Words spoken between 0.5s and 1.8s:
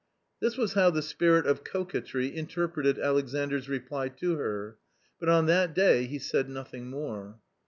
was how the spirit of